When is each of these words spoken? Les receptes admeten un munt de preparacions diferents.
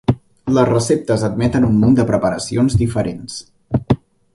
Les 0.57 0.69
receptes 0.69 1.25
admeten 1.29 1.69
un 1.69 1.77
munt 1.85 2.01
de 2.01 2.09
preparacions 2.13 2.79
diferents. 2.85 3.41